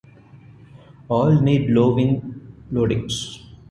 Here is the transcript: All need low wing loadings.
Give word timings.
All 1.09 1.39
need 1.41 1.69
low 1.69 1.93
wing 1.93 2.55
loadings. 2.73 3.39